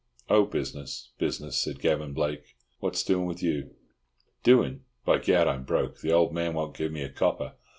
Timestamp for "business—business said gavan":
0.47-2.11